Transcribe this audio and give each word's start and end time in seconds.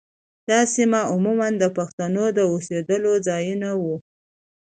دا 0.49 0.59
سیمې 0.73 1.01
عموماً 1.13 1.47
د 1.57 1.63
پښتنو 1.77 2.25
د 2.37 2.39
اوسېدو 2.51 3.11
ځايونه 3.27 3.69
وو. 3.81 3.95